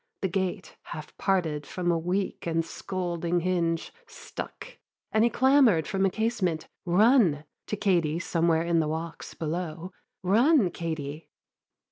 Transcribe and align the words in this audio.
The 0.21 0.27
gate, 0.29 0.77
Half 0.85 1.15
parted 1.19 1.67
from 1.67 1.91
a 1.91 1.99
weak 1.99 2.47
and 2.47 2.65
scolding 2.65 3.41
hinge, 3.41 3.93
Stuck; 4.07 4.79
and 5.11 5.23
he 5.23 5.29
clamour'd 5.29 5.85
from 5.87 6.07
a 6.07 6.09
casement, 6.09 6.67
"run" 6.85 7.43
To 7.67 7.75
Katie 7.77 8.17
somewhere 8.17 8.63
in 8.63 8.79
the 8.79 8.87
walks 8.87 9.35
below, 9.35 9.91
"Run, 10.23 10.71
Katie!" 10.71 11.29